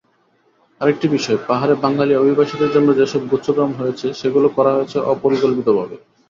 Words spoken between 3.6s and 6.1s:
হয়েছে, সেগুলো করা হয়েছে অপরিকল্পিতভাবে।